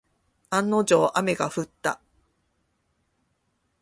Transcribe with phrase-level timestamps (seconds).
[0.49, 2.01] 案の定、雨が降った。